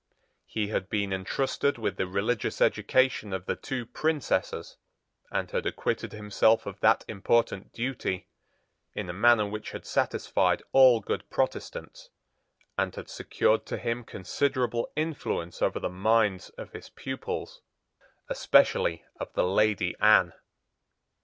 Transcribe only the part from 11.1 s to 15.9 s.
Protestants, and had secured to him considerable influence over the